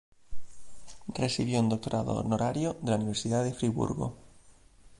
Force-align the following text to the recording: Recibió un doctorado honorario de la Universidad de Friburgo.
Recibió 1.13 1.59
un 1.59 1.69
doctorado 1.69 2.13
honorario 2.15 2.75
de 2.81 2.89
la 2.89 2.95
Universidad 2.97 3.43
de 3.43 3.53
Friburgo. 3.53 4.17